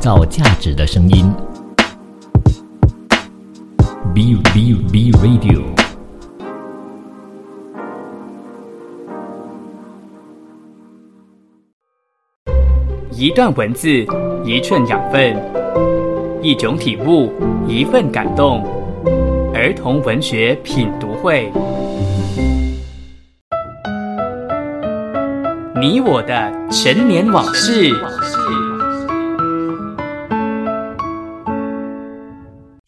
[0.00, 1.30] 造价值的声音。
[4.14, 5.60] B B B Radio。
[13.10, 13.88] 一段文字，
[14.42, 15.36] 一寸养分，
[16.40, 17.30] 一种体悟，
[17.68, 18.66] 一份感动。
[19.52, 21.52] 儿童文学品读会，
[25.78, 27.94] 你我的陈年往事。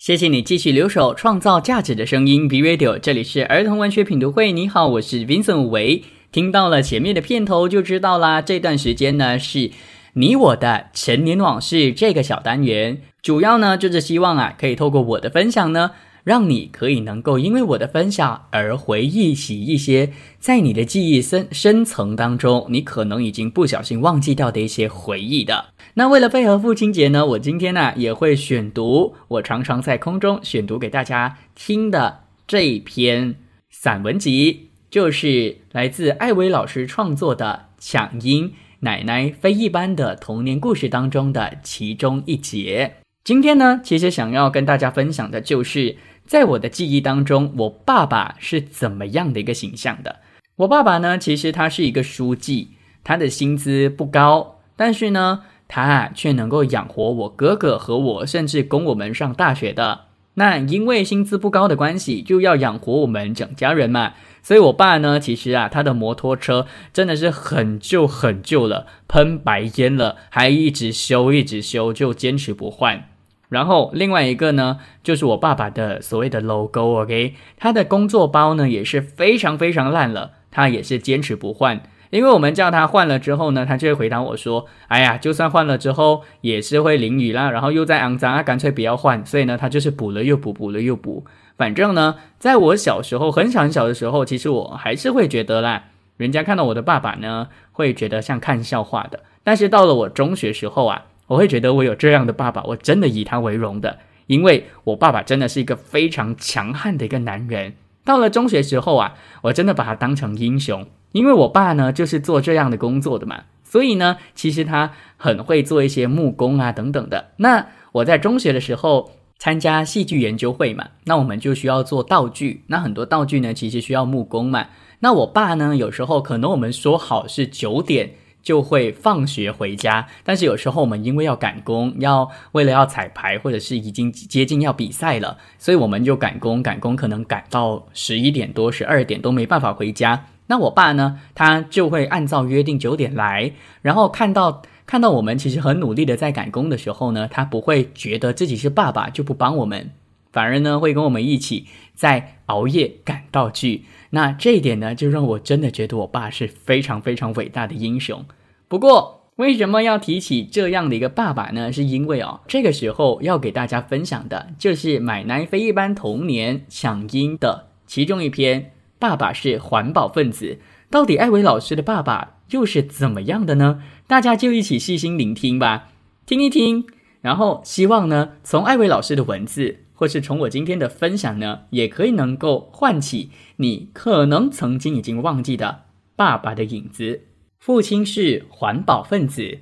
[0.03, 2.49] 谢谢你继续留守，创造价值的声音。
[2.49, 4.51] B Radio，这里是儿童文学品读会。
[4.51, 6.03] 你好，我是 Vincent 维。
[6.33, 8.43] 听到了前面的片头就知道啦。
[8.43, 9.71] 这段时间呢，是
[10.15, 15.93] 你我的陈年往事这个小单元，主要呢就是希望啊，可以透过我的分享呢。
[16.25, 25.67] 让你可以能够因为我的分享而回忆起一些在你的记忆深深层当中，你可能已经不小心忘记掉的一些回忆的。
[25.95, 33.35] 那为了配合父亲节呢，我今天呢也会选读我常常在空中选读给大家听的这一篇
[33.71, 42.95] 散文集，就是来自艾薇老师创作的《抢音奶奶非一般的童年故事》当中的其中一节。
[43.25, 45.97] 今天呢，其实想要跟大家分享的就是。
[46.25, 50.21] 在我的记忆当中，我爸爸是怎么样的一个形象的？
[50.55, 52.69] 我爸爸呢，其实他是一个书记，
[53.03, 55.43] 他的薪资不高，但是呢，
[55.75, 60.01] 他却能够养活我哥哥和我，甚至供我们上大学的。
[60.35, 64.13] 那因为薪资不高的关系，就要养活我们整家人嘛。
[64.43, 73.05] 所以，我爸呢，其实啊，他的摩托车真的是很旧很旧了，喷白烟了，还一直修一直修，就坚持不换。
[73.49, 81.83] 然后另外一个呢，就是我爸爸的所谓的 logo，OK，他的工作包呢也是非常非常烂了，他也是坚持不换，
[82.13, 91.25] 因为我们叫他换了之后呢，他就会回答我说：“哎呀，就算换了之后也是会淋雨啦，然后又在肮脏啊，干脆不要换。”所以呢，他就是补了又补，补了又补。
[91.57, 95.85] 反正呢，在我小时候很小很小的时候，其实我还是会觉得啦，
[96.19, 99.21] 人家看到我的爸爸呢，会觉得像看笑话的。
[99.43, 101.07] 但是到了我中学时候啊。
[101.29, 107.73] 我会觉得我有这样的爸爸，我真的以他为荣的，因为我爸爸真的是一个非常强悍的一个男人。
[108.05, 117.31] 到了中学时候啊，我真的把他当成英雄，因为我爸呢就是做这样的工作的嘛，所以呢，其实他很会做一些木工啊等等的。
[117.37, 124.67] 那我在中学的时候参加戏剧研究会嘛，那我们就需要做道具，那很多道具呢其实需要木工嘛。
[125.01, 128.15] 那我爸呢有时候可能我们说好是九点。
[128.43, 140.27] 就会放学回家，但是有时候我们因为要赶工，要为了要彩排，或者是已经接近要比赛了，所以我们就赶工，赶工可能赶到十一点多、十二点都没办法回家。
[140.47, 149.91] 那我爸呢，他就会按照约定九点来，然后看到看到我们其实很努力的在赶工的时候呢，他不会觉得自己是爸爸就不帮我们，
[150.31, 153.85] 反而呢会跟我们一起在熬夜赶道具。
[154.11, 158.23] 那这一点呢，就让我真的觉得我爸是非常非常伟大的英雄。
[158.69, 161.73] 不过，为什么要提起这样的一个爸爸呢？
[161.73, 168.61] 是因为哦，这个时候要给大家分享的就是《买奶非一般童年抢音》的其中一篇
[169.03, 170.47] 《爸爸是环保分子》。
[170.89, 173.83] 到底艾薇老师的爸爸又是怎么样的呢？
[174.07, 175.89] 大家就一起细心聆听吧，
[176.25, 176.87] 听一听。
[177.21, 179.79] 然后，希望呢，从艾薇老师的文字。
[179.95, 185.83] 或是从我今天的分享呢，也可以能够唤起你可能曾经已经忘记的
[186.17, 187.21] 爸爸的影子。
[187.61, 189.59] 父亲是环保分子。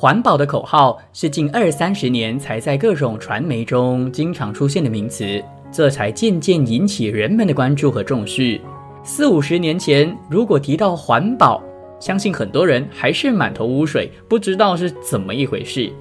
[0.00, 5.42] 环保的口号是近二三十年才在各种传媒中经常出现的名词，
[5.72, 8.60] 这才渐渐引起人们的关注和重视。
[9.02, 11.60] 四五十年前，如果提到环保，
[11.98, 15.92] 相信很多人还是满头雾水，不知道是怎么一回事。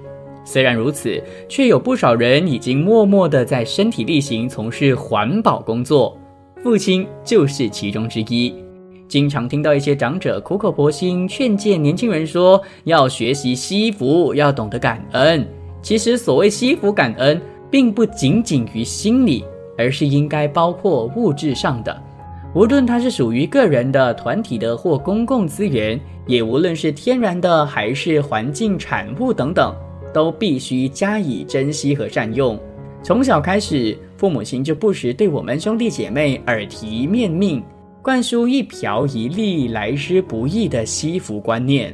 [0.45, 1.19] 虽然如此，
[1.49, 6.15] 却有不少人已经默默地在身体力行从事环保工作，
[6.61, 8.53] 父亲就是其中之一。
[9.07, 15.47] 经常听到一些长者苦口婆心劝诫年轻人说，要学习惜福，要懂得感恩。
[15.81, 17.39] 其实，所谓惜福感恩，
[17.71, 19.45] 并不仅仅于心理，
[19.77, 22.03] 而是应该包括物质上的。
[22.53, 29.73] 无论它是属于个人的、团体的或公共资源，也无论是天然的还是环境产物等等，
[30.13, 32.59] 都必须加以珍惜和善用。
[33.03, 37.63] 从小开始，父母亲就不时对我们兄弟姐妹耳提面命，
[38.07, 41.93] 灌输一瓢一粒来之不易的惜福观念。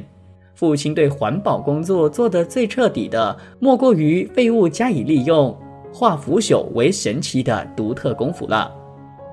[0.54, 5.52] 父亲对环保工作做得最彻底的，莫过于废物加以利用，
[5.92, 8.72] 化腐朽为神奇的独特功夫了。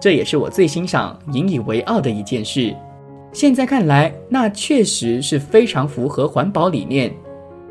[0.01, 2.75] 这也是我最欣赏、引以为傲的一件事。
[3.31, 7.13] 现在看来，那确实是非常符合环保理念。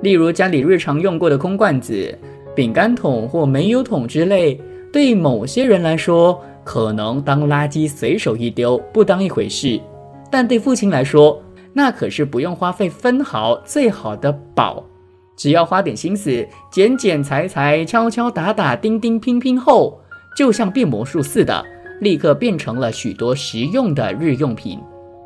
[0.02, 2.16] 例如家里日常用过的空罐子、
[2.54, 4.60] 饼干桶或煤油桶之类，
[4.92, 6.40] 对某些人来说，
[6.70, 9.80] 可能当垃圾随手一丢，不当一回事；
[10.30, 14.80] 但对父亲来说，那可是不用花费分毫最好的宝。
[15.36, 20.00] 只要花点心思，剪剪裁裁、敲敲打打、钉钉拼拼后，
[20.36, 21.60] 就像变魔术似的，
[21.98, 24.78] 立刻变成了许多实用的日用品。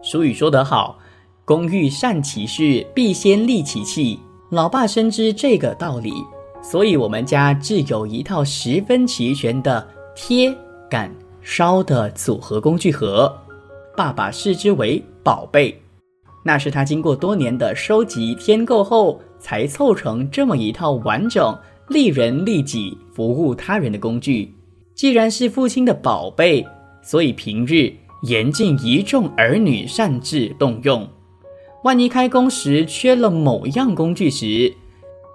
[0.03, 0.99] 俗语说得好
[1.45, 4.19] ：“工欲善其事，必先利其器。”
[4.49, 6.15] 老爸深知这个道理，
[6.63, 9.87] 所以我们家自有一套十分齐全的
[10.17, 10.51] 贴、
[10.89, 11.15] 感、
[11.45, 13.33] 烧的组合工具盒。
[13.97, 15.81] 爸爸视之为宝贝，
[16.43, 21.57] 那是他经过多年的收集添购后才凑成这么一套完整、
[21.89, 24.53] 利人利己、服务他人的工具。
[24.97, 26.67] 既然是父亲的宝贝，
[27.03, 27.93] 所以平日。
[28.27, 31.07] 严禁一众儿女擅自动用，
[31.83, 34.73] 万一开工时缺了某样工具时，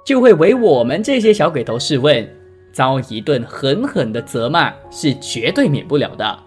[0.03, 2.27] 就会为我们这些小鬼头试问，
[2.71, 6.39] 遭一顿狠狠的责骂是绝对免不了的。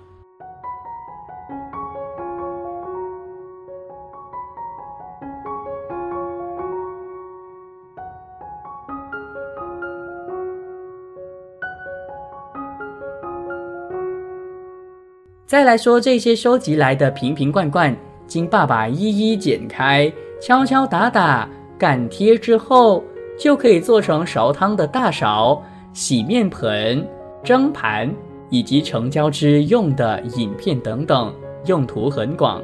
[15.44, 17.94] 再来说这些收集来的瓶瓶罐罐，
[18.26, 20.10] 经爸爸一一剪开、
[20.40, 21.46] 敲敲打打、
[21.78, 23.04] 擀贴之后，
[23.38, 27.06] 就可以做成勺汤的大勺、洗面盆、
[27.42, 28.12] 蒸盘
[28.50, 31.32] 以及成胶之用的饮片等等，
[31.66, 32.62] 用途很广。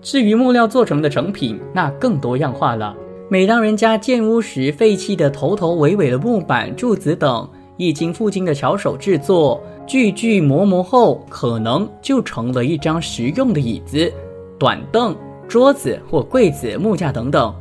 [0.00, 2.94] 至于木料做成的成品，那更多样化了。
[3.28, 9.60] 每当人家建屋时废弃的头头尾尾的木板、柱子等，一经父亲的巧手制作。
[9.86, 14.12] 锯锯磨磨后，可能就成了一张实用的椅子、
[14.58, 15.16] 短凳、
[15.48, 17.54] 桌子或柜子、木架等等。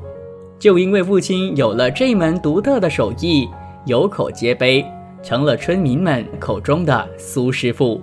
[0.60, 3.48] 就因为父亲有了这门独特的手艺，
[3.86, 4.86] 有口皆碑，
[5.22, 8.02] 成了村民们口中的苏师傅。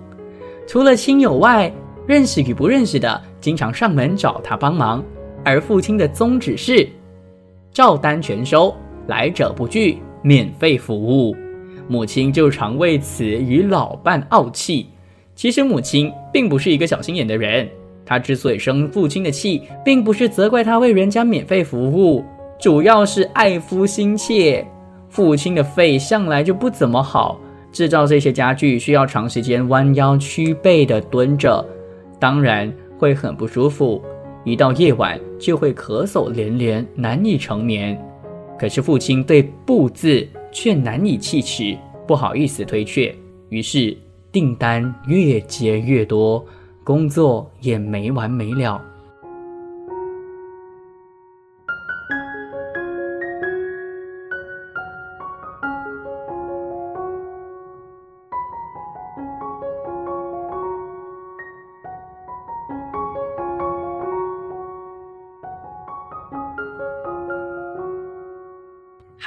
[0.67, 1.73] 除了亲友外，
[2.07, 5.05] 认识与不认识的经常上门找他帮忙。
[5.45, 6.89] 而父亲的宗旨是：
[7.71, 8.75] 照单全收，
[9.09, 11.37] 来者不拒，免费服务。
[11.87, 14.87] 母亲就常为此与老伴傲气。
[15.35, 17.69] 其实母亲并不是一个小心眼的人，
[18.07, 22.25] 她之所以生父亲的气，并不是责怪他为人家免费服务，
[22.59, 24.67] 主要是爱夫心切。
[25.15, 27.41] 父亲的肺向来就不怎么好，
[27.71, 31.65] 制造这些家具需要长时间弯腰屈背的蹲着，
[32.19, 34.03] 当然会很不舒服。
[34.45, 37.97] 一到夜晚就会咳嗽连连，难以成眠。
[38.59, 40.29] 可是父亲对“不”字。
[40.57, 41.77] 却难以启齿，
[42.07, 43.13] 不好意思推却，
[43.49, 43.97] 于是
[44.31, 46.47] 订单越接越多，
[46.85, 48.81] 工作也没完没了。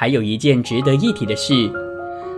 [0.00, 1.68] 还有一件值得一提的是，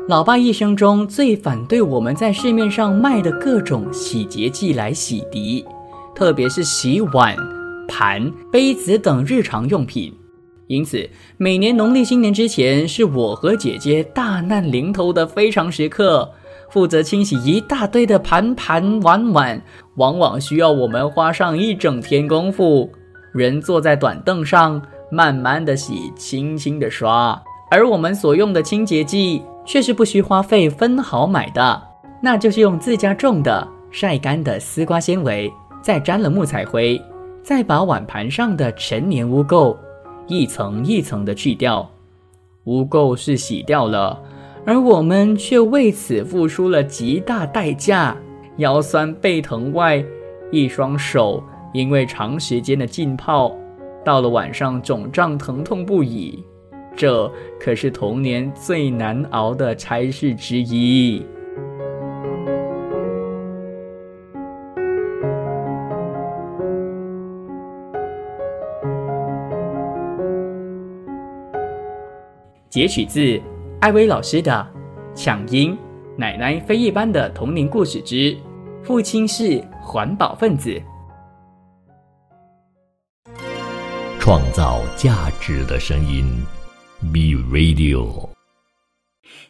[0.09, 5.63] 老爸一生中最反对我们在市面上卖的各种洗洁剂来洗涤，
[6.15, 7.37] 特别是洗碗、
[7.87, 10.11] 盘、杯子等日常用品。
[10.69, 16.31] 因此，每年农历新年之前，是我和姐姐大难临头的非常时刻，
[16.71, 19.63] 负责清洗一大堆的盘盘碗碗，
[19.97, 22.91] 往往需要我们花上一整天功夫，
[23.35, 24.81] 人坐在短凳上，
[25.13, 27.39] 慢慢的洗，轻轻的刷。
[27.71, 31.83] 而我们所用的清洁剂却是不需花费分毫买的，
[32.21, 35.51] 那就是用自家种的晒干的丝瓜纤维，
[35.81, 37.01] 再沾了木材灰，
[37.45, 39.77] 再把碗盘上的陈年污垢
[40.27, 41.89] 一层一层的去掉。
[42.65, 44.21] 污垢是洗掉了，
[44.67, 48.17] 而我们却为此付出了极大代价，
[48.57, 50.05] 腰酸背疼外，
[50.51, 53.53] 一双手因为长时间的浸泡，
[54.05, 56.45] 到了晚上肿胀疼痛不已。
[56.97, 61.25] 这可是童年最难熬的差事之一。
[72.71, 73.41] 截取自
[73.81, 74.53] 艾薇老师的
[75.15, 75.77] 《抢音
[76.17, 78.37] 奶奶非一般的童年故事之
[78.85, 80.71] 父亲是环保分子》。
[84.21, 86.25] 创造价值的声音
[87.13, 88.29] ，B Radio。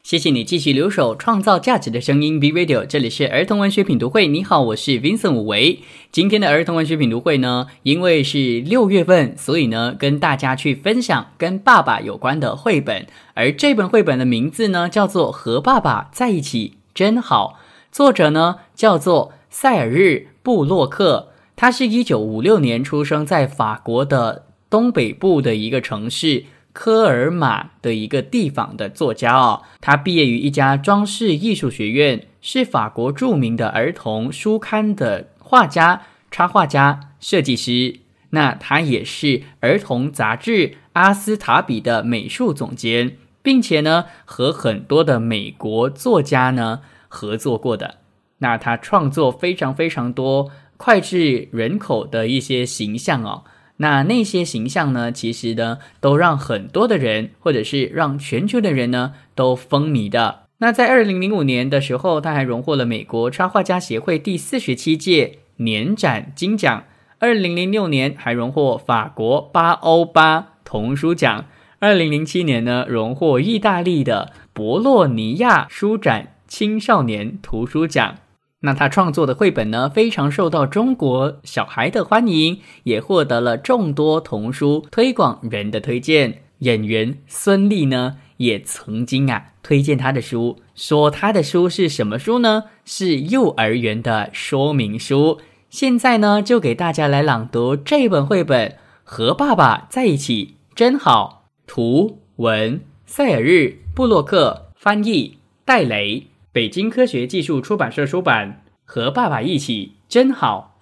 [0.02, 4.26] 谢谢你继续留守创造价值的声音 B Radio，这里是儿童文学品读会。
[4.26, 5.80] 你好，我是 Vincent 武维。
[6.10, 13.06] 今天的儿童文学品读会呢，因为是六月份，所以呢，跟大家去分享跟爸爸有关的绘本。
[13.34, 17.58] 而这本绘本的名字呢，叫做《和爸爸在一起真好》，
[17.94, 26.44] 作者呢叫做塞尔日布洛克，他是一九五六年出生在法国的东北部的一个城市。
[26.72, 38.00] 科尔玛的一个地方的作家哦，他毕业于一家装饰艺术学院，是法国著名的儿童书刊的画家、插画家、设计师。
[38.30, 47.96] 那他也是儿童杂志《阿斯塔比》的美术总监，并且呢，和很多的美国作家呢合作过的。
[48.38, 53.42] 那他创作非常非常多脍炙人口的一些形象哦。
[53.82, 55.10] 那那些形象呢？
[55.10, 60.40] 其实呢，都让很多的人，或者是让全球的人呢，都风靡的。
[60.58, 66.84] 那在二零零五年的时候，他还荣获了美国插画家协会第四十七届年展金奖。
[67.18, 71.46] 二零零六年还荣获法国巴欧巴童书奖。
[71.78, 78.16] 二零零七年呢，荣获意大利的博洛尼亚书展青少年图书奖。
[78.60, 86.42] 那他创作的绘本呢，非常受到中国小孩的欢迎，也获得了众多童书推广人的推荐。
[86.58, 92.64] 演员孙俪呢，也曾经啊推荐他的书，说他的书是什么书呢？
[92.84, 95.40] 是幼儿园的说明书。
[95.70, 98.68] 现在呢，就给大家来朗读这本绘本
[99.04, 101.44] 《和爸爸在一起真好》。
[101.66, 106.26] 图文塞尔日布洛克翻译戴雷。
[106.52, 110.74] 北京科学技术出版社出版，《和爸爸一起真好》。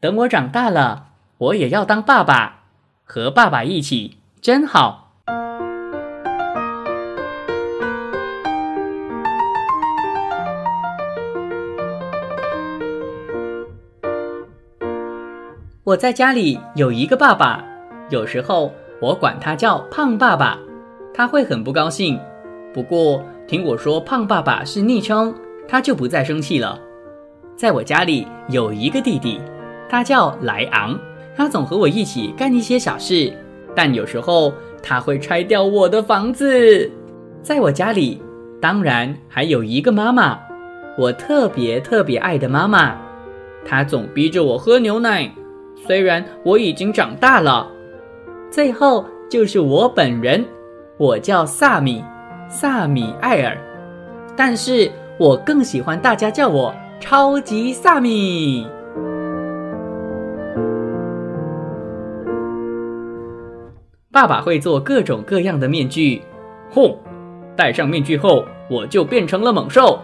[0.00, 2.64] 等我长大了，我也要当爸爸，
[3.04, 5.12] 和爸爸一起真好。
[15.84, 17.64] 我在家里有一个爸爸，
[18.10, 20.58] 有时候我管他叫胖爸爸，
[21.14, 22.18] 他会很不高兴。
[22.74, 23.24] 不过。
[23.46, 25.32] 听我说，胖爸爸是昵称，
[25.68, 26.78] 他就不再生气了。
[27.56, 29.40] 在我家里有一个弟弟，
[29.88, 30.98] 他叫莱昂，
[31.36, 33.32] 他总和我一起干一些小事，
[33.74, 36.90] 但有时候他会拆掉我的房子。
[37.40, 38.20] 在我家里，
[38.60, 40.38] 当然还有一个妈妈，
[40.98, 42.96] 我特别特别爱的妈妈，
[43.64, 45.32] 她总逼着我喝牛奶，
[45.86, 47.70] 虽然我已经长大了。
[48.50, 50.44] 最后就是我本人，
[50.98, 52.02] 我叫萨米。
[52.48, 53.58] 萨米艾尔，
[54.36, 58.66] 但是我更喜欢大家叫我超级萨米。
[64.12, 66.22] 爸爸会做各种各样的面具，
[66.72, 66.96] 哼，
[67.56, 70.00] 戴上面具后我就变成了猛兽。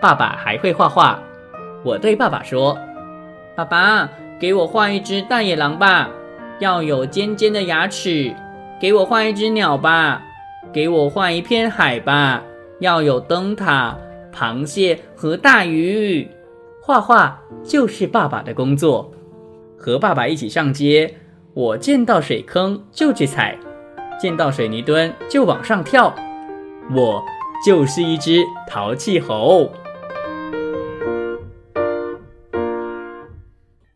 [0.00, 1.18] 爸爸还会画画，
[1.84, 2.76] 我对爸爸说
[3.56, 6.10] ：“爸爸，给我画一只大野狼吧，
[6.58, 8.34] 要有尖尖的牙齿。
[8.80, 10.20] 给我画一只鸟吧。”
[10.70, 12.42] 给我画一片海吧，
[12.80, 13.96] 要有灯塔、
[14.34, 16.28] 螃蟹和大鱼。
[16.82, 19.10] 画画就是爸爸的工作。
[19.78, 21.14] 和爸爸一起上街，
[21.54, 23.58] 我见到水坑就去踩，
[24.20, 26.14] 见到水泥墩就往上跳。
[26.94, 27.22] 我
[27.64, 29.72] 就是一只淘气猴。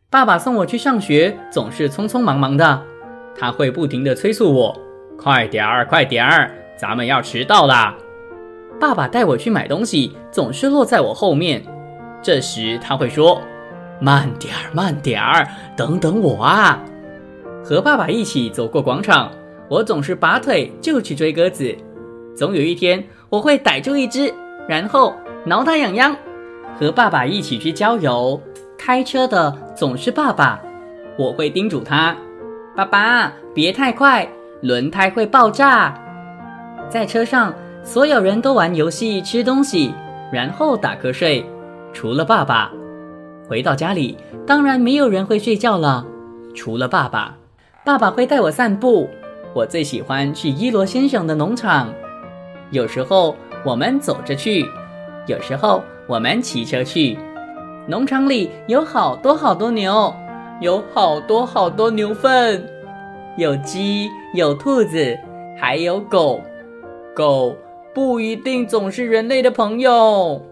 [0.09, 2.83] 爸爸送我去上学总是匆匆忙忙的，
[3.37, 4.81] 他会不停地催促我
[5.19, 7.95] ：“快点儿，快点儿。”咱们要迟到啦！
[8.79, 11.65] 爸爸带我去买东西，总是落在我后面。
[12.21, 13.41] 这时他会说
[13.99, 16.83] ：“慢点儿，慢点儿，等等我啊！”
[17.65, 19.33] 和爸爸一起走过广场，
[19.71, 21.75] 我总是拔腿就去追鸽子。
[22.37, 24.33] 总有一天，我会逮住一只，
[24.69, 26.15] 然后挠它痒痒。
[26.79, 28.39] 和爸爸一起去郊游，
[28.77, 30.61] 开车的总是爸爸，
[31.17, 32.15] 我会叮嘱他
[32.77, 34.29] ：“爸爸，别太快，
[34.67, 35.95] 轮胎会爆炸。”
[36.91, 37.55] 在车上，
[37.85, 39.95] 所有人都玩游戏、吃东西，
[40.33, 41.45] 然后打瞌睡，
[41.93, 42.73] 除了爸爸。
[43.49, 46.05] 回到家里，当然没有人会睡觉了，
[46.55, 47.37] 除了爸爸。
[47.85, 49.09] 爸爸会带我散步，
[49.55, 51.93] 我最喜欢去伊罗先生的农场。
[52.71, 54.67] 有时候我们走着去，
[55.27, 57.17] 有时候我们骑车去。
[57.87, 60.13] 农场里有好多好多牛，
[60.61, 62.69] 有好多好多牛粪，
[63.37, 65.19] 有鸡，有兔子，
[65.59, 66.40] 还有狗。
[67.14, 67.57] 狗
[67.95, 70.43] 不一定总是人类的朋友。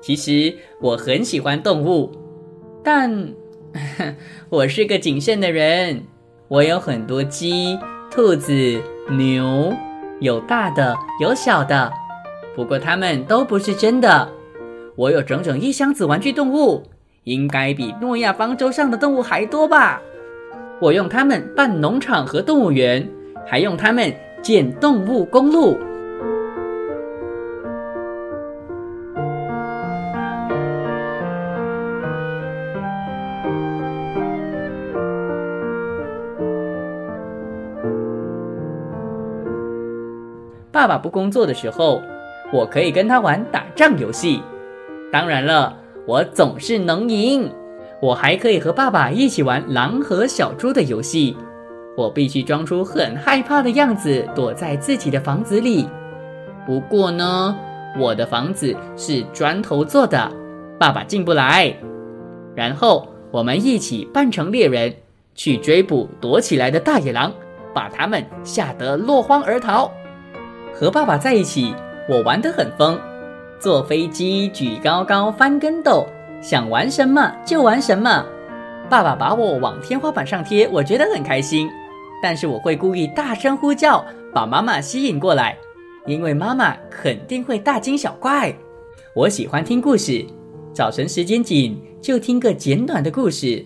[0.00, 2.12] 其实我很喜欢动物，
[2.84, 3.34] 但
[4.48, 6.02] 我是个谨慎的人。
[6.48, 7.76] 我有很多鸡、
[8.08, 9.72] 兔子、牛，
[10.20, 11.92] 有大的，有小的，
[12.54, 14.28] 不过它们都不是真的。
[14.94, 16.84] 我有整整一箱子玩具动物，
[17.24, 20.00] 应该比诺亚方舟上的动物还多吧？
[20.78, 23.08] 我用它们办农场和动物园，
[23.46, 25.76] 还用它们建动物公路。
[40.70, 42.02] 爸爸不工作的时候，
[42.52, 44.42] 我可以跟他玩打仗游戏。
[45.10, 45.74] 当然了，
[46.06, 47.50] 我总是能赢。
[48.00, 51.36] 我还可以和爸爸一起玩狼和小猪的游戏。
[51.96, 55.88] 我必须装出很害怕的样子，躲在自己的房子里。
[56.66, 57.56] 不过呢，
[57.98, 60.30] 我的房子是砖头做的，
[60.78, 61.74] 爸爸进不来。
[62.54, 64.94] 然后我们一起扮成猎人，
[65.34, 67.32] 去追捕躲起来的大野狼，
[67.72, 69.90] 把他们吓得落荒而逃。
[70.74, 71.74] 和爸爸在一起，
[72.10, 72.98] 我玩得很疯。
[73.58, 76.06] 坐飞机，举高高，翻跟斗，
[76.40, 78.24] 想玩什么就玩什么。
[78.88, 81.68] 爸爸把我往天花板上贴，我觉得很开心。
[82.22, 85.56] 但是我会故意大声呼叫，把妈妈吸引过来，
[86.06, 88.54] 因为妈妈肯定会大惊小怪。
[89.14, 90.24] 我喜欢听故事，
[90.72, 93.64] 早晨时间紧，就听个简短的故事。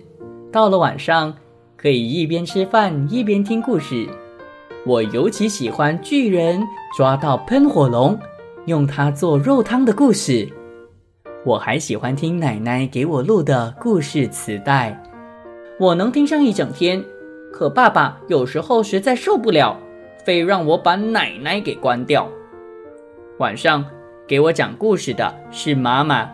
[0.50, 1.34] 到了晚上，
[1.76, 4.06] 可以一边吃饭一边听故事。
[4.86, 6.60] 我尤其喜欢巨人
[6.96, 8.18] 抓到喷火龙。
[8.66, 10.48] 用它做肉汤的故事，
[11.42, 15.02] 我还喜欢听奶奶给我录的故事磁带，
[15.78, 17.02] 我能听上一整天。
[17.50, 19.74] 可爸爸有时候实在受不了，
[20.22, 22.28] 非让我把奶奶给关掉。
[23.38, 23.82] 晚上
[24.28, 26.30] 给我讲故事的是妈妈，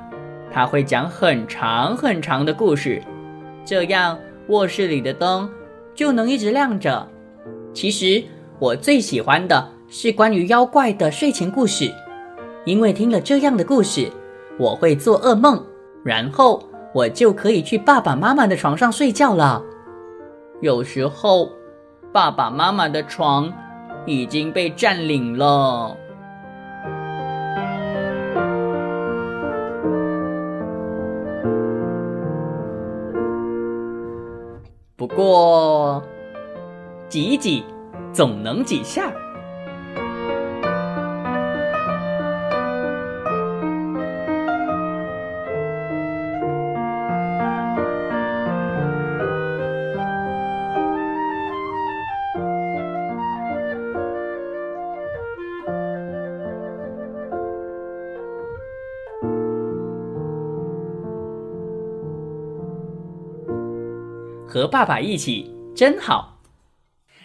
[0.50, 3.00] 她会讲很长很长的故事，
[3.64, 5.48] 这样卧室里的灯
[5.94, 7.08] 就能一直亮着。
[7.72, 8.24] 其实
[8.58, 11.92] 我最喜欢的是关于妖怪的睡前故事。
[12.64, 14.10] 因为听了这样的故事，
[14.58, 15.62] 我会做噩梦，
[16.02, 16.62] 然后
[16.94, 19.62] 我就可以去爸爸妈妈的床上睡觉了。
[20.60, 21.50] 有时候，
[22.12, 23.52] 爸爸妈妈的床
[24.06, 25.96] 已经被占领了。
[34.96, 36.02] 不过，
[37.08, 37.62] 挤一挤，
[38.12, 39.12] 总能挤下。
[64.56, 66.40] 和爸爸一起真好。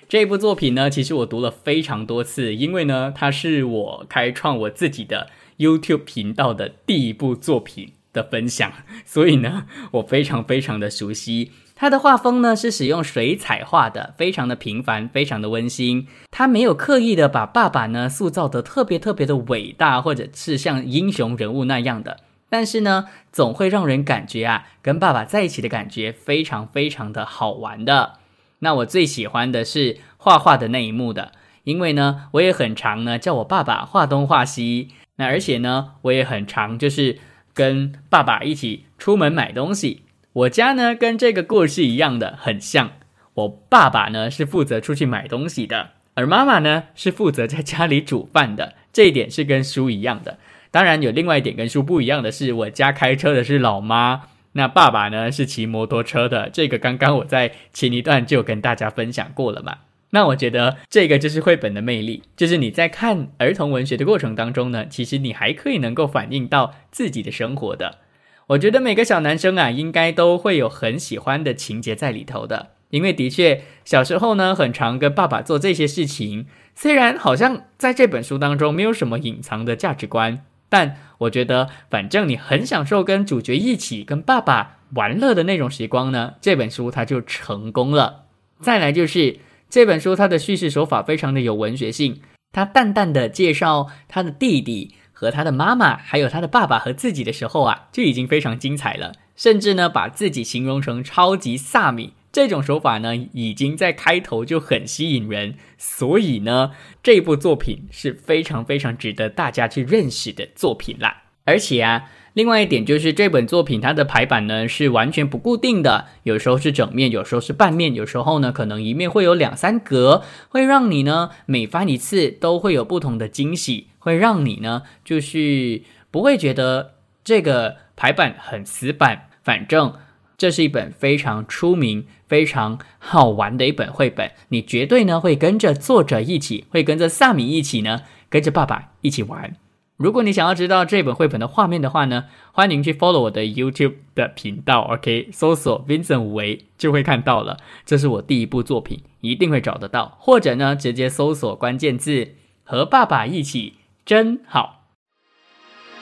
[0.10, 8.74] 这部作品呢，其实我读了非常多次，因为呢，它是我开创我自己的 YouTube 频道的第一部作品的分享，
[9.08, 11.54] 所以呢，我非常非常的熟悉。
[11.74, 16.06] 它的画风呢是使用水彩画的，非常的平凡，非常的温馨。
[16.32, 22.18] 它没有刻意的把爸爸呢塑造的特别特别的伟大，或者是像英雄人物那样的。
[22.52, 28.16] 但是呢，总会让人感觉啊，跟爸爸在一起的感觉非常非常的好玩的。
[28.60, 31.32] 那我最喜欢的是画画的那一幕的，
[31.64, 34.90] 因为呢，我也很常呢叫我爸爸画东画西。
[35.16, 37.20] 那而且呢，我也很常就是
[37.54, 40.02] 跟爸爸一起出门买东西。
[40.34, 42.92] 我家呢跟这个故事一样的很像，
[43.36, 48.74] 我爸爸呢是负责出去买东西的，而妈妈呢是负责在家里煮饭的。
[48.92, 50.38] 这一点是跟书一样的。
[50.72, 54.22] 当然有另外一点跟书不一样的是，我家开车的是老妈，
[54.54, 56.50] 那爸爸呢是骑摩托车的。
[56.50, 59.80] 这个刚刚我在前一段就跟大家分享过了嘛。
[60.12, 68.00] 那我觉得这个就是绘本的魅力，就是你在看儿童文学的过程当中呢，其实你还可以能够反映到自己的生活的。
[68.48, 80.44] 我觉得每个小男生啊，应该都会有很喜欢的情节在里头的，因为的确小时候呢，很常跟爸爸做这些事情，虽然好像在这本书当中没有什么隐藏的价值观。
[80.72, 88.24] 但我觉得，反正你很享受跟主角一起跟爸爸玩乐的那种时光呢，这本书它就成功了。
[88.62, 92.22] 再来就是这本书它的叙事手法非常的有文学性，
[92.54, 99.12] 它淡淡的介绍他的弟弟和他的妈妈，还有他的爸爸和自己的时候啊，就已经非常精彩了。
[99.36, 106.72] 甚至呢，把自己形容成超级萨米，这种手法呢，已经在开头就很吸引人，所以呢，
[107.04, 111.24] 这部作品是非常非常值得大家去认识的作品啦。
[111.44, 126.94] 而且啊，另外一点就是这本作品它的排版呢是完全不固定的，有时候是整面，有时候是半面，有时候呢可能一面会有两三格，会让你呢每翻一次都会有不同的惊喜，会让你呢就是不会觉得
[127.26, 129.96] 这个排版很死板，反正。
[130.42, 139.56] 这是一本非常出名、非常好玩的一本绘本，你绝对呢会跟着作者一起，会跟着萨米一起呢，跟着爸爸一起玩。
[139.98, 147.58] 如果你想要知道这本绘本的画面的话呢，欢迎去 follow 我的 YouTube 的频道，OK，搜索 Vincent 五维就会看到了。
[147.86, 152.30] 这是我第一部作品，一定会找得到，或者呢直接搜索关键字
[152.66, 154.86] “和爸爸一起真好”，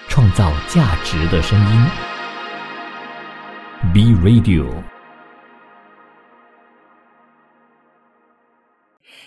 [0.08, 2.09] 创造价值的声音。
[3.92, 4.66] B Radio，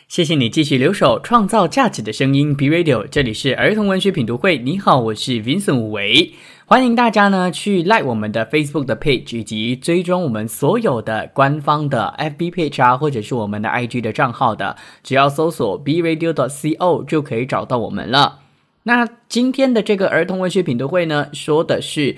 [0.07, 2.55] 谢谢你继续留守，创造价值的声音。
[2.55, 4.59] B Radio，这里是儿童文学品读会。
[4.59, 6.35] 你好，我是 Vincent 吴维，
[6.67, 18.43] 欢迎大家呢去 like 我们的 Facebook 的 page，以及追踪我们所有的官方的 FB page 啊，或者是我们的 IG 的账号的，只要搜索 B Radio 的 CO 就可以找到我们了。
[18.85, 22.17] 那今天的这个儿童文学品读会呢，说的是。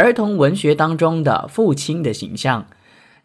[0.00, 2.66] 儿童文学当中的父亲的形象，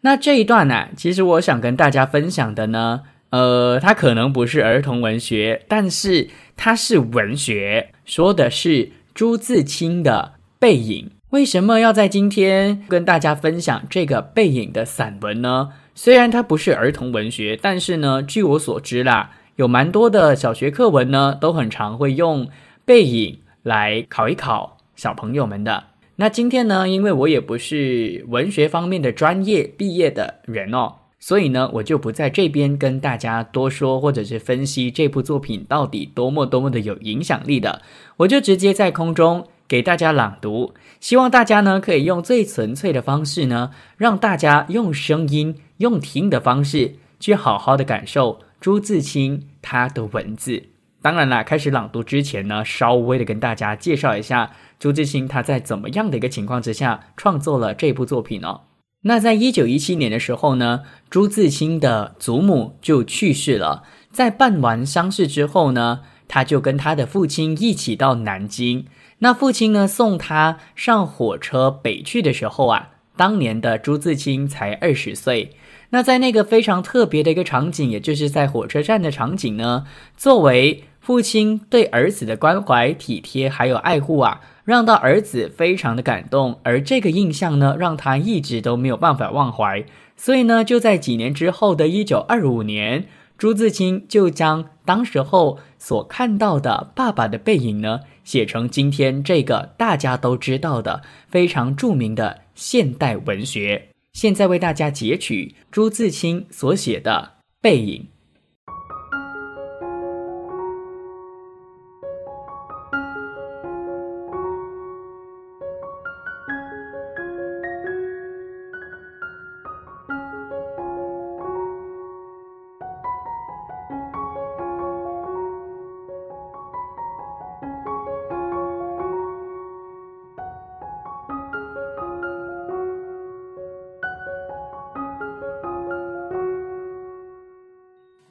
[0.02, 11.06] 那这一段呢，其实我想跟大家分享的呢，呃，它可能不是儿童文学，但是它是文学，说的是朱自清的《背影》。
[11.30, 15.70] 为什么要在今天跟大家分享这个《背影》的散文呢？
[15.94, 22.46] 虽然它不是儿童文学，但是呢，据我所知啦，有蛮多的小学课文呢，都很常会用
[22.84, 25.84] 《背影》来考一考小朋友们的。
[26.18, 37.82] 那今天呢，因为我也不是文学方面的专业毕业的人哦，所以呢，我就不在这边跟大家多说，或者是分析这部作品到底多么多么的有影响力的，
[38.16, 50.62] 我就直接在空中给大家朗读，希望大家呢可以用最纯粹的方式呢，让大家用声音、用听的方式去好好的感受朱自清他的文字。
[51.06, 54.50] 当然啦，开始朗读之前呢，稍微的跟大家介绍一下。
[54.80, 58.62] 朱自清他在怎么样的一个情况之下创作了这部作品呢？
[59.02, 63.84] 那在一九一七年的时候呢，朱自清的祖母就去世了。
[64.10, 68.86] 在办完丧事之后呢，他就跟他的父亲一起到南京。
[69.20, 75.52] 那父亲呢送他上火车北去的时候啊，当年的朱自清才二十岁。
[75.90, 84.40] 那在那个非常特别的一个场景，也就是在火车站的场景呢，作为父亲对儿子的关怀、体贴还有爱护啊。
[84.64, 89.84] 让到儿子非常的感动，而这个印象呢，让他一直都没有办法忘怀。
[90.16, 93.06] 所以呢，就在几年之后的一九二五年，
[93.38, 103.90] 朱自清就将当时候所看到的爸爸的背影呢，写成今天这个大家都知道的非常著名的现代文学。
[104.12, 108.08] 现在为大家截取朱自清所写的背影。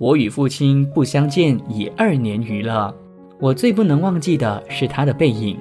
[0.06, 2.94] 我与父亲不相见已二年余了，
[3.40, 5.58] 我最不能忘记的是他的背影。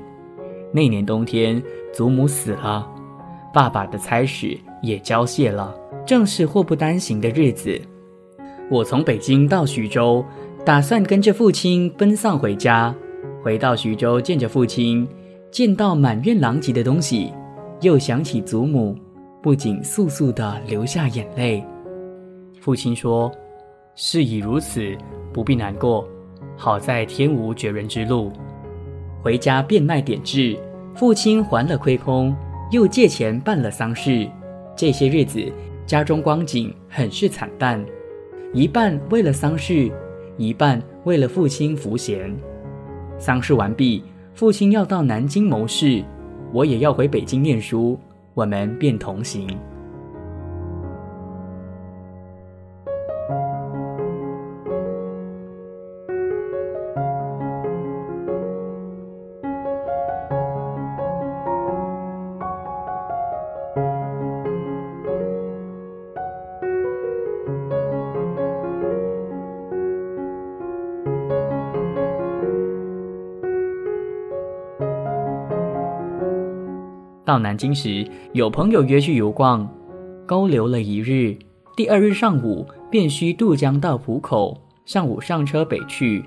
[0.71, 1.63] 那年冬天，
[1.95, 2.87] 祖母死了，
[3.55, 7.81] 爸爸的差使也交卸了，正是祸不单行的日子。
[8.71, 10.23] 我从北京到徐州，
[10.63, 12.95] 打算跟着父亲奔丧回家。
[13.43, 15.09] 回到徐州，见着父亲，
[15.51, 17.33] 见到满院狼藉的东西，
[17.81, 18.95] 又想起祖母，
[19.43, 21.65] 不仅簌簌地流下眼泪。
[22.61, 23.33] 父亲说。
[23.97, 24.97] 事已如此，
[25.33, 26.07] 不必难过。
[26.57, 28.33] 好在天无绝人之路。
[29.23, 30.59] 回家变卖点痣，
[30.95, 32.35] 父亲还了亏空，
[32.71, 34.29] 又借钱办了丧事。
[34.77, 35.41] 这些日子，
[35.87, 37.85] 家中光景很是惨淡，
[38.53, 39.91] 一半为了丧事，
[40.37, 42.35] 一半为了父亲福闲。
[43.19, 44.03] 丧事完毕，
[44.35, 46.03] 父亲要到南京谋事，
[46.53, 47.99] 我也要回北京念书，
[48.35, 49.47] 我们便同行。
[77.25, 79.69] 到南京时，有朋友约去游逛，
[80.27, 81.37] 勾留了一日。
[81.75, 86.25] 第二日上午，便需渡江到浦口，上午上车北去。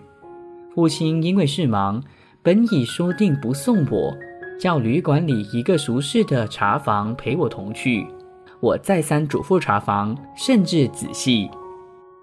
[0.73, 2.03] 父亲因为事忙，
[2.41, 4.15] 本已说定不送我，
[4.59, 8.05] 叫旅馆里一个熟识的茶房陪我同去。
[8.59, 11.49] 我再三嘱咐茶房，甚至仔细，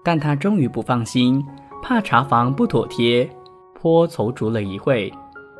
[0.03, 1.43] 但他终于不放心，
[1.81, 3.29] 怕茶房不妥帖，
[3.73, 5.11] 颇踌躇了一会。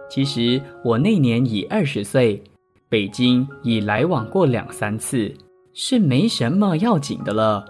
[0.09, 2.43] 其实我那年已二十岁。
[2.87, 5.33] 北京已来往过两三次，
[5.73, 7.65] 是没什么要紧的了。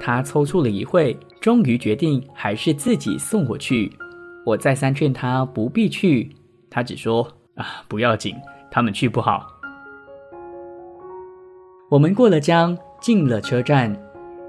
[0.00, 3.90] 他踌躇了一会，终于决定还是自己送我去。
[4.44, 6.30] 我再三劝他不必去，
[6.68, 8.34] 他只说：“啊，不要紧，
[8.70, 9.46] 他们去不好。”
[11.88, 13.96] 我们过了江，进了车站，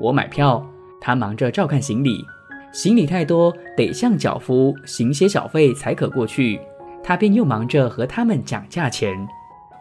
[0.01, 0.65] 我买票，
[0.99, 2.25] 他忙着照看行李。
[2.73, 6.60] 行李太多，得向脚夫行些小费才可过去。
[7.03, 9.15] 他便又忙着和他们讲价钱。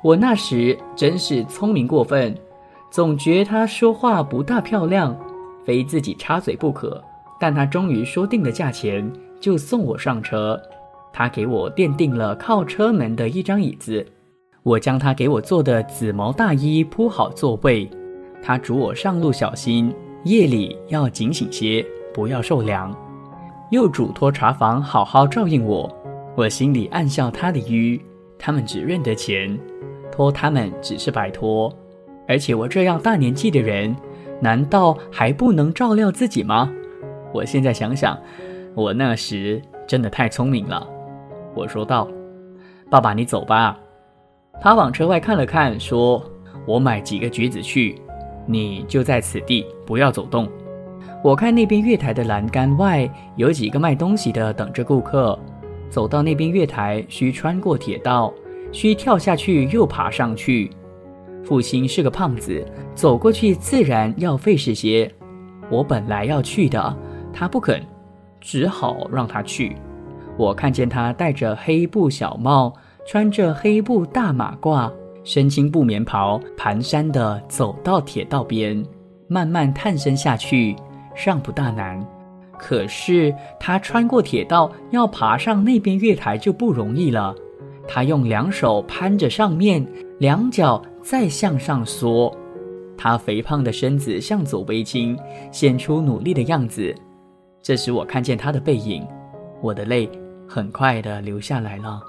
[0.07, 2.33] 我那时真是聪明过分，
[2.93, 5.17] 总觉他说话不大漂亮，
[5.65, 7.03] 非自己插嘴不可。
[7.41, 10.63] 但他终于说定了价钱，就送我上车。
[11.13, 14.07] 他给我垫定了靠车门的一张椅子，
[14.63, 17.91] 我将他给我做的紫毛大衣铺好座位。
[18.41, 19.93] 他嘱我上路小心，
[20.23, 22.97] 夜里要警醒些，不要受凉。
[23.73, 25.93] 又嘱托茶房好好照应我。
[26.37, 28.01] 我心里暗笑他的愚，
[28.39, 29.59] 他们只认得钱。
[30.17, 31.71] 托他们只是摆脱，
[32.27, 33.95] 而且我这样大年纪的人，
[34.41, 36.73] 难道还不能照料自己吗？
[37.35, 38.19] 我现在想想，
[38.75, 40.89] 我那时真的太聪明了。
[41.55, 42.09] 我说道
[42.89, 43.79] ：“爸爸，你走吧。”
[44.59, 46.25] 他往车外看了看，说
[46.67, 48.01] ：“我买几个橘子去，
[48.47, 50.49] 你就在此地，不要走动。
[51.23, 55.39] 我看那边月台的栏杆外有几个卖东西的等着顾客，
[55.91, 58.33] 走到那边月台需穿过铁道。”
[58.77, 60.71] 需跳下去又爬上去。
[61.43, 62.63] 父亲是个胖子，
[62.95, 65.11] 走过去自然要费事些。
[65.71, 66.95] 我本来要去的，
[67.33, 67.81] 他不肯，
[68.39, 69.75] 只好让他去。
[70.37, 72.71] 我看见他戴着黑布小帽，
[73.07, 74.93] 穿着黑布大马褂，
[75.25, 78.85] 身青布棉袍，蹒跚地走到铁道边，
[79.27, 80.77] 慢慢探身下去，
[81.15, 81.99] 尚不大难。
[82.59, 87.35] 可是他穿过铁道，要爬上那边月台就不容易了。
[87.89, 89.87] 他用两手攀着上面，
[90.19, 92.35] 两脚再向上缩，
[92.97, 95.17] 他肥胖的身子向左微倾，
[95.53, 96.95] 显出努力的样子。
[97.63, 99.07] 这时我看见他的背影，
[99.63, 100.09] 我的泪
[100.49, 102.01] 很快的流下来了。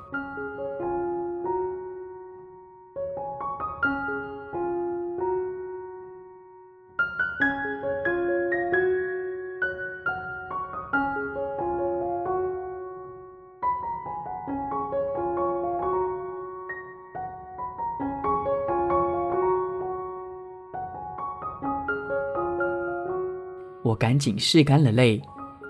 [23.97, 25.21] 赶紧拭干了泪，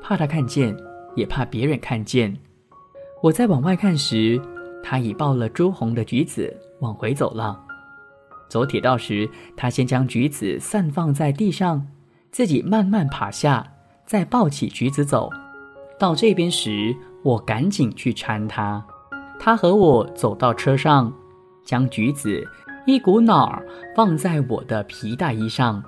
[0.02, 0.76] 怕他看见，
[1.16, 2.38] 也怕别人看见。
[3.24, 4.40] 我在往外看时，
[4.84, 7.60] 他已抱了朱红的橘子往回走了。
[8.48, 11.86] 走铁道时，他先将橘子散放在地上，
[12.32, 13.66] 自己慢慢爬下，
[14.06, 15.30] 再抱起橘子走。
[16.00, 18.86] 到这边时，我赶紧去搀他。
[19.40, 21.12] 他和我走到车上，
[21.66, 22.48] 将橘子
[22.86, 25.84] 一股脑儿放在我的皮大衣上，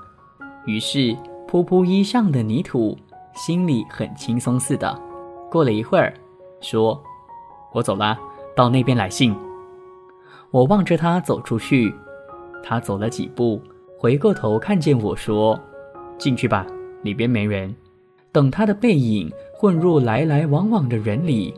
[0.65, 1.15] 于是。
[1.49, 2.95] 扑扑衣上的泥土，
[3.33, 4.95] 心里很轻松似的。
[5.49, 6.13] 过了一会儿，
[6.61, 7.01] 说
[7.73, 8.15] ：“我走了，
[8.55, 9.35] 到那边来信。”
[10.53, 11.91] 我望着他走出去，
[12.63, 13.59] 他走了几步，
[13.97, 15.59] 回过头看见我说
[16.19, 16.67] ：“进去吧，
[17.01, 17.75] 里边没人。”
[18.31, 21.51] 等他的背影混入来来往往的人里，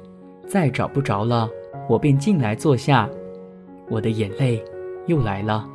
[0.48, 1.50] 再找不着了，
[1.90, 3.10] 我便进来坐下。
[3.90, 4.64] 我的眼泪
[5.08, 5.68] 又来了。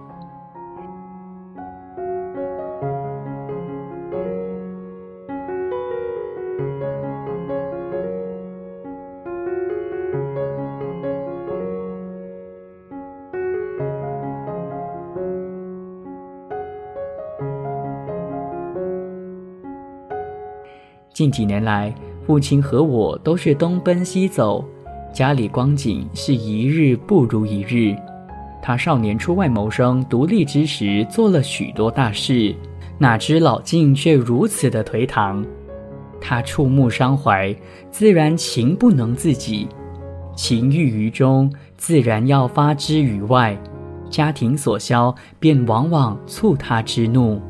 [21.16, 21.94] 近几年来，
[22.26, 24.62] 父亲和我都是东奔西走，
[25.14, 27.96] 家里光景是一日不如一日。
[28.61, 32.55] 他少年出外谋生独立之时，做了许多大事，
[32.98, 35.42] 哪知老境却如此的颓唐。
[36.20, 37.57] 他触目伤怀，
[37.90, 39.66] 自然情不能自己，
[40.35, 43.59] 情郁于中，自然要发之于外。
[44.11, 47.40] 家庭所消，便往往促他之怒。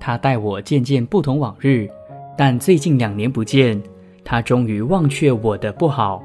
[0.00, 1.88] 他待我渐渐不同往日。
[2.36, 3.82] 但最近两年不见，
[4.22, 6.22] 他终于忘却我的不好，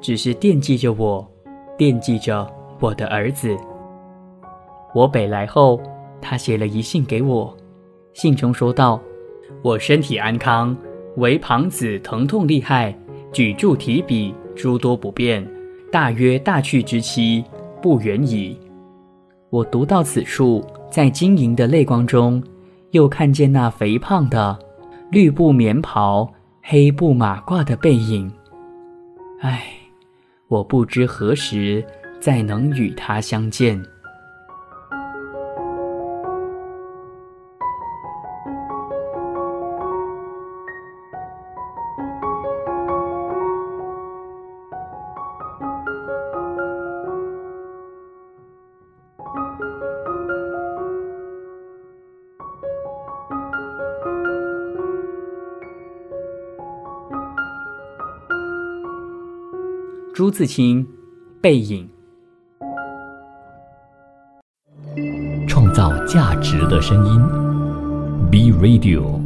[0.00, 1.26] 只是惦记着我，
[1.76, 3.56] 惦记着我的儿子。
[4.94, 5.80] 我北来后，
[6.20, 7.54] 他写了一信给我，
[8.12, 9.00] 信中说道
[9.62, 10.76] ：“我身体安康，
[11.16, 12.96] 唯旁子疼痛厉害，
[13.32, 15.46] 举箸提笔诸多不便，
[15.90, 17.44] 大约大去之期
[17.82, 18.56] 不远矣。”
[19.50, 22.42] 我读到此处，在晶莹的泪光中，
[22.90, 24.58] 又看见那肥胖的
[25.10, 26.30] 绿布棉袍、
[26.62, 28.30] 黑布马褂的背影。
[29.40, 29.64] 唉，
[30.48, 31.84] 我不知何时
[32.20, 33.82] 再能与他相见。
[60.18, 60.84] 朱自清，
[61.40, 61.88] 《背影》。
[65.46, 67.20] 创造价值的声音
[68.28, 69.20] ，B Radio。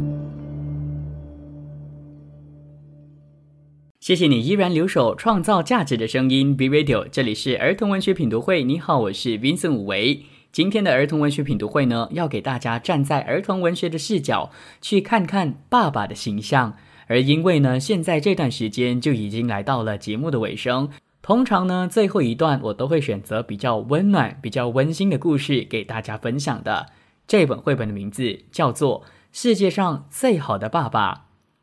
[4.01, 7.07] 谢谢你依然留守创造价值的声音，B Radio。
[7.11, 10.21] 这里是儿童文学品读会，你好，我是 Vincent 武维。
[10.51, 16.75] 今天的儿童文学品读会呢，要给大家站在儿童文学的视角，去看看爸爸的形象。
[17.07, 20.89] 而因为呢，现在这段时间就已经来到了节目的尾声，
[21.21, 26.87] 通常呢，最后一段我都会选择比较温暖、比较温馨的故事给大家分享的。
[27.25, 31.13] 这本绘本的名字叫做《世界上最好的爸爸》，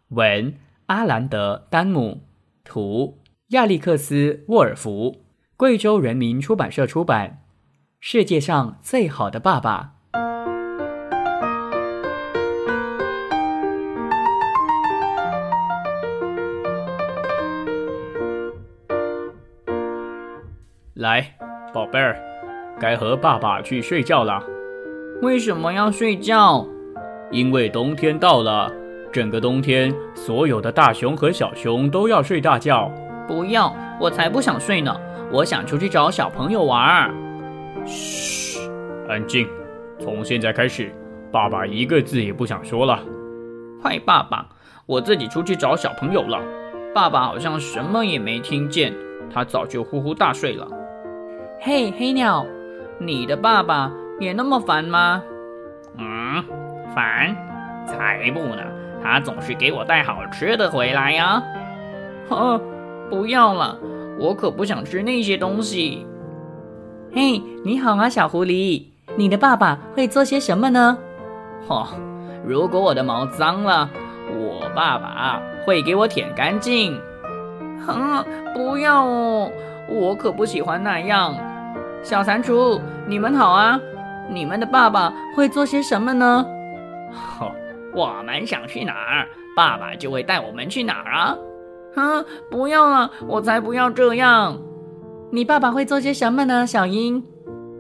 [0.08, 0.54] 文
[0.86, 2.22] 阿兰德·丹姆，
[2.64, 5.22] 图亚历克斯·沃尔夫，
[5.56, 7.42] 贵州人民出版社出版，
[8.00, 9.94] 《世界上最好的爸爸》。
[21.00, 21.24] 来，
[21.72, 22.14] 宝贝儿，
[22.78, 24.44] 该和爸爸去睡觉了。
[25.22, 26.66] 为什么要睡觉？
[27.30, 28.70] 因为冬天到了，
[29.10, 32.92] 整个冬天，所有的大熊和小熊都要睡大觉。
[33.26, 34.94] 不要，我才不想睡呢！
[35.32, 37.10] 我想出去找小朋友玩。
[37.86, 38.60] 嘘，
[39.08, 39.48] 安静。
[39.98, 40.92] 从现在开始，
[41.32, 43.00] 爸爸一个字也不想说了。
[43.82, 44.46] 坏爸爸，
[44.84, 46.38] 我自己出去找小朋友了。
[46.94, 48.92] 爸爸好像什么也没听见，
[49.32, 50.68] 他早就呼呼大睡了。
[51.62, 52.46] 嘿，黑鸟，
[52.98, 55.22] 你的爸爸也那么烦吗？
[55.98, 56.42] 嗯，
[56.94, 57.36] 烦？
[57.86, 58.62] 才不呢！
[59.02, 61.42] 他总是给我带好吃的回来呀。
[62.30, 62.58] 呵，
[63.10, 63.78] 不要了，
[64.18, 66.06] 我可不想吃那些东西。
[67.12, 70.96] 嘿，你好啊，小狐狸，你的爸爸会做些什么呢？
[71.68, 71.86] 哦，
[72.42, 73.90] 如果我的毛脏了，
[74.34, 76.98] 我爸爸会给我舔干净。
[77.86, 79.52] 哼，不要哦，
[79.90, 81.34] 我可不喜欢那样。
[82.02, 83.78] 小蟾蜍，你们好啊！
[84.28, 86.46] 你们的爸爸会做些什么呢？
[87.40, 87.52] 哦，
[87.94, 91.36] 我们想去哪儿，爸爸就会带我们去哪儿啊！
[91.94, 94.58] 哼，不要了，我才不要这样！
[95.30, 96.66] 你爸爸会做些什么呢？
[96.66, 97.22] 小鹰，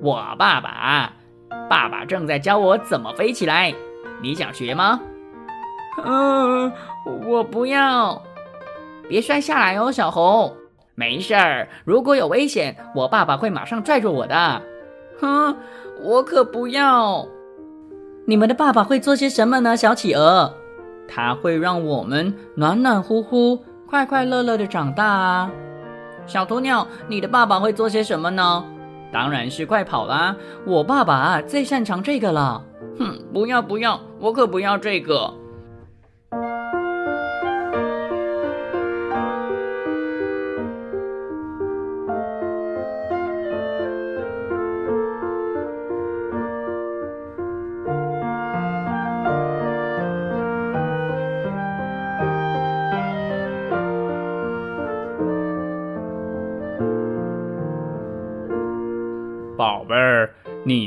[0.02, 1.12] 我爸爸，
[1.68, 3.72] 爸爸正在教我怎么飞起来，
[4.22, 5.00] 你想学吗？
[6.04, 6.70] 嗯，
[7.26, 8.20] 我不要，
[9.08, 10.54] 别摔下来哦，小猴。
[11.00, 14.62] 没事儿，如果有危险，我爸爸会马上拽住我的。
[15.18, 15.56] 哼，
[16.02, 17.26] 我可不要。
[18.26, 20.52] 你们的爸爸会做些什么呢，小企鹅？
[21.08, 25.50] 他会让我们暖暖乎乎、快快乐乐的长大啊。
[26.26, 28.62] 小鸵鸟，你的爸爸会做些什么呢？
[29.10, 30.36] 当然是快跑啦！
[30.66, 32.62] 我爸爸最擅长这个了。
[32.98, 35.32] 哼，不要不要，我可不要这个。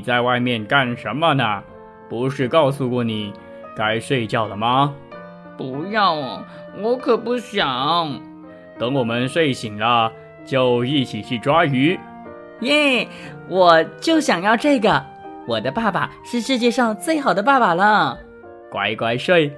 [0.04, 1.64] 在外面干什么呢？
[2.10, 3.34] 不是告诉过你
[3.76, 4.94] 该睡觉了吗？
[5.58, 6.44] 不要哦，
[6.80, 8.22] 我可不想。
[8.78, 10.12] 等我们睡醒了，
[10.46, 12.00] 就一起去抓鱼。
[12.62, 13.08] 耶！
[13.48, 15.04] 我就想要这个。
[15.48, 18.20] 我的爸爸是世界上最好的爸爸了。
[18.70, 19.52] 乖乖睡。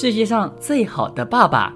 [0.00, 1.74] 世界上最好的爸爸，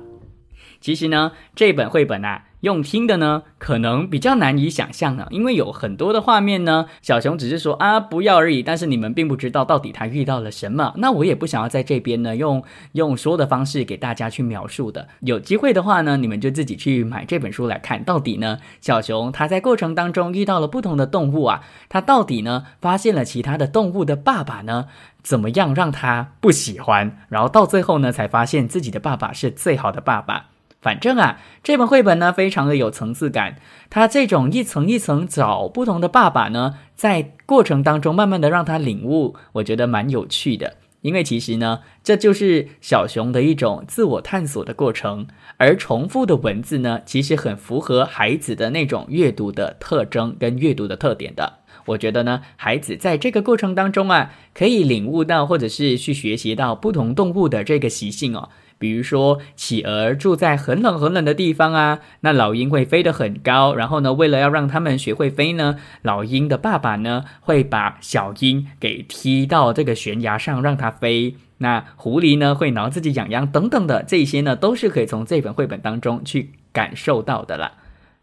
[0.81, 10.95] 其实呢，这本绘本呢，用听的呢，可能比较难以想象呢，因为有很多的画面呢，小熊只是说啊不要而已，但是你们并不知道到底他遇到了什么。
[10.97, 15.09] 那我也不想要在这边呢用用说的方式给大家去描述的。
[15.21, 24.87] 有机会的话呢，你们就自己去买这本书来看，到底呢小熊他在过程当中遇到了不同的动物啊，他到底呢发现了其他的动物的爸爸呢
[25.23, 30.47] 怎么样让他不喜欢，然后到最后呢才发现自己的爸爸是最好的爸爸。
[30.83, 33.57] 反正啊，这本绘本呢，非常的有层次感。
[33.89, 40.79] 它这种一层一层找不同的爸爸呢，在过程当中慢慢的让他领悟，我觉得蛮有趣的。
[41.03, 45.27] 因为其实呢，这就是小熊的一种自我探索的过程。
[45.57, 51.61] 而重复的文字呢，其实很符合孩子的那种阅读的特征跟阅读的特点的。
[51.87, 58.49] 我觉得呢，孩子在这个过程当中啊，可以领悟到，或者是去学习到不同动物的这个习性哦。
[58.83, 71.37] 比如说，企鹅住在很冷很冷的地方啊，那老鹰会飞得很高，然后呢，为了要让他们学会飞呢，老鹰的爸爸呢会把小鹰给踢到这个悬崖上让它飞。
[71.59, 77.75] 那狐狸呢会挠自己痒痒等等的这些呢，都是可以从这本绘本当中去感受到的了。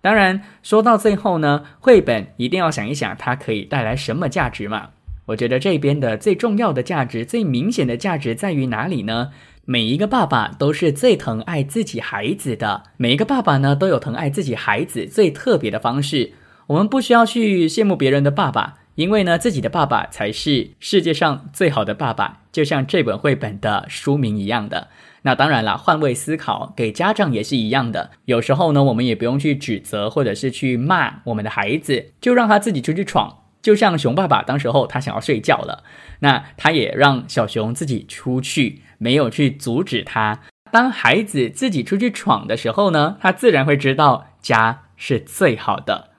[0.01, 4.89] 当然，说到最后呢，绘本一定要想一想它可以带来什么价值嘛？
[5.28, 9.30] 我觉得这边的最重要的价值、最明显的价值在于哪里呢？
[9.72, 16.32] 每一个爸爸都是最疼爱自己孩子的，每一个爸爸呢都有疼爱自己孩子最特别的方式。
[16.65, 24.88] 我们不需要去羡慕别人的爸爸，因为呢自己的爸爸才是世界上最好的爸爸，就像这本绘本的书名一样的。
[25.22, 28.09] 那当然了，换位思考，给家长也是一样的。
[28.26, 33.43] 有时候呢，我们也不用去指责或者是去骂我们的孩子，就让他自己出去闯。
[33.61, 35.84] 就像熊爸爸当时候他想要睡觉了，
[36.22, 38.82] 那他也让小熊自己出去。
[39.00, 40.41] 没有去阻止他。
[40.72, 46.10] 当孩子自己出去闯的时候呢，他自然会知道家是最好的。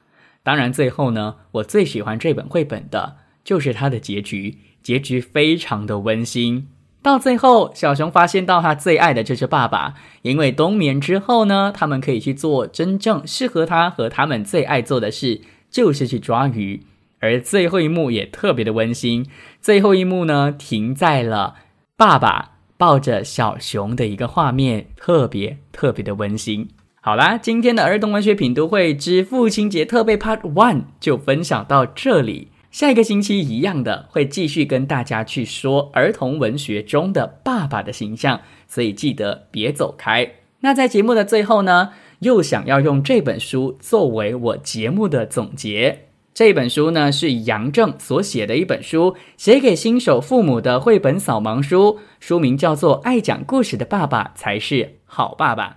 [0.43, 6.67] 当然，最后呢，我最喜欢这本绘本的就是它的结局，结局非常的温馨。
[7.03, 16.83] 到最后，小熊发现到他最爱的就是爸爸，因为冬眠之后呢，他们可以去做真正适合他和他们最爱做的事，就是去抓鱼。
[17.21, 19.27] 而最后一幕也特别的温馨，
[19.61, 21.57] 最后一幕呢，停在了
[21.97, 22.60] 爸爸。
[22.81, 26.67] 抱着小熊的一个画面，特别特别的温馨。
[27.03, 32.49] 好啦，今天的儿童文学品读会之父亲节特备 Part One 就分享到这里。
[32.71, 40.37] 下一个星期一样的会继续跟大家去说儿童文学中的爸爸的形象，所以记得别走开。
[40.61, 46.07] 那在节目的最后呢，又想要用这本书作为我节目的总结。
[46.33, 51.99] 这本书呢是杨正所写的一本书，写给新手父母的绘本扫盲书。
[52.21, 55.69] 书名叫做《爱讲故事的爸爸才是好爸爸》。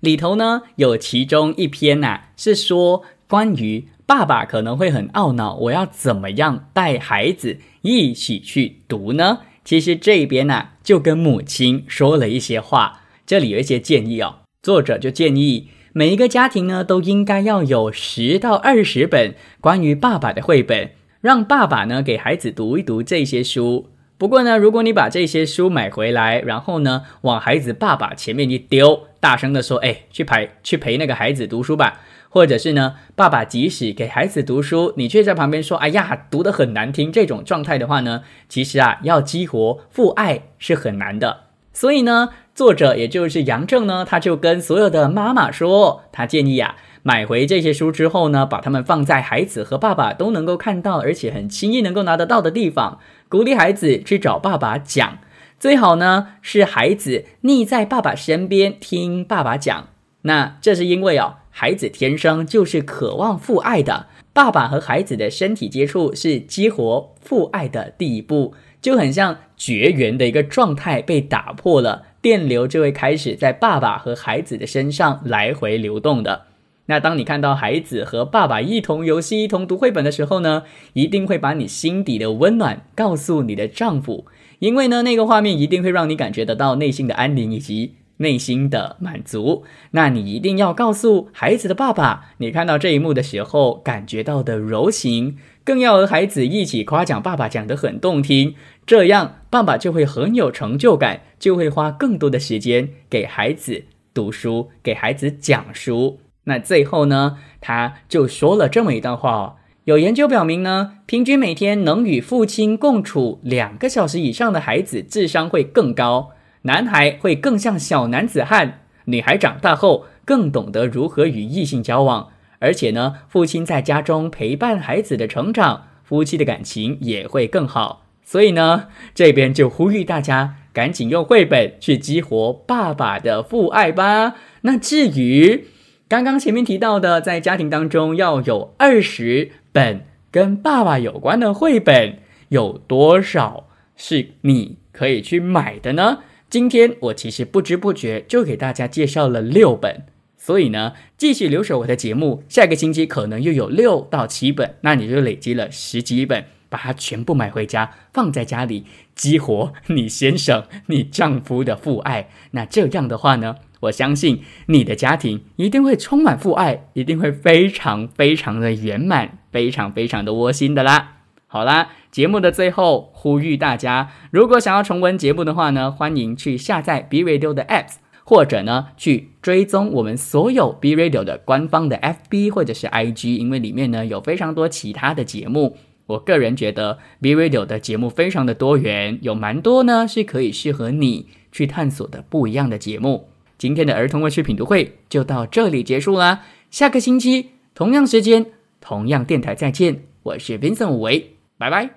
[0.00, 9.40] 里头呢有其中一篇呐，是说关于爸爸可能会很懊恼，我要怎么样带孩子一起去读呢？
[9.64, 14.36] 其实这边呢就跟母亲说了一些话，这里有一些建议哦。
[14.62, 15.68] 作者就建议。
[15.92, 23.88] 每一个家庭呢，都应该要有十到二十本关于爸爸的绘本，让爸爸呢给孩子读一读这些书。
[24.16, 32.00] 不过呢，如果你把这些书买回来，然后呢往孩子爸爸前面一丢，大声的说：“哎，去陪去陪那个孩子读书吧。”
[32.32, 41.46] 或者是呢，爸爸即使给孩子读书，你却在旁边说：“哎呀，读得很难听。”这种状态的话呢，其实啊，要激活父爱是很难的。
[41.72, 42.28] 所以呢。
[42.60, 52.98] 作者也就是杨正呢，他就跟所有的妈妈说，他建议啊，买回这些书之后呢，把它们放在孩子和爸爸都能够看到，而且很轻易能够拿得到的地方，
[53.30, 55.20] 鼓励孩子去找爸爸讲。
[55.58, 59.88] 最好呢是孩子腻在爸爸身边听爸爸讲。
[60.24, 68.52] 那这是因为哦，孩子天生就是渴望父爱的，爸爸和孩子的身体接触是激活父爱的第一步，
[68.82, 72.02] 就很像绝缘的一个状态被打破了。
[72.22, 76.42] 电流就会开始在爸爸和孩子的身上来回流动的。
[76.86, 80.64] 那当你看到孩子和爸爸一同游戏、一同读绘本的时候呢，
[80.94, 84.26] 一定会把你心底的温暖告诉你的丈夫，
[84.58, 89.62] 因为呢，那个画面一定会让你感觉得到内心的安宁以及内心的满足。
[89.92, 98.54] 那你一定要告诉孩子的爸爸，你看到这一幕的时候感觉到的柔情，更要和孩子一起夸奖爸爸讲得很动听。
[98.86, 106.20] 这样，爸爸就会很有成就感，就会花更多的时间给孩子读书，给孩子讲书。
[106.44, 116.30] 那最后呢，他就说了这么一段话哦：有研究表明呢，平均每天能与父亲共处两个小时以上的孩子，智商会更高，
[116.62, 120.06] 男孩会更像小男子汉，女孩长大后。
[120.22, 122.28] 更懂得如何与异性交往，
[122.60, 128.06] 而且呢，父亲在家中陪伴孩子的成长，夫妻的感情也会更好。
[128.22, 134.36] 所以呢，这边就呼吁大家赶紧用绘本去激活爸爸的父爱吧。
[134.60, 135.64] 那至于
[136.06, 142.18] 刚刚前面提到的，在家庭当中要有二十本跟爸爸有关的绘本，
[142.50, 146.18] 有多少是你可以去买的呢？
[146.48, 150.04] 今天我其实不知不觉就给大家介绍了六本，
[150.40, 156.46] 所以呢，继续留守我的节目，下个星期可能又有六到七本，那你就累积了十几本。
[156.70, 158.84] 把它全部买回家，放在家里，
[159.16, 162.28] 激活你先生、你丈夫的父爱。
[162.52, 171.16] 那这样的话呢，我相信你的家庭一定会充满父爱，一定会非常非常的圆满，非常非常的窝心的啦。
[171.48, 177.94] 好啦，节目的最后呼吁大家，如果想要重温节目的话呢，欢迎去下载 B Radio 的 Apps，
[178.30, 185.76] 或者呢去追踪我们所有 B Radio 的官方的 FB 或者是 IG，因为里面呢有非常多其他的节目。
[186.06, 193.30] 我个人觉得 B Radio 的节目非常的多元，有蛮多呢是可以适合你去探索的不一样的节目。
[193.58, 198.46] 今天的儿童文学品读会就到这里结束啦，下个星期同样时间
[198.80, 201.90] 同样电台再见，我是 Vincent 吴维，拜拜。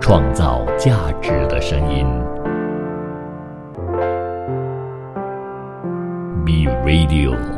[0.00, 2.06] 创造价值的声音
[6.46, 7.55] ，B Radio。